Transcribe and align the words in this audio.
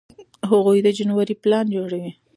هغوی 0.49 0.77
د 0.83 0.87
جنورۍ 0.97 1.35
پلان 1.43 1.65
جوړوي. 1.75 2.11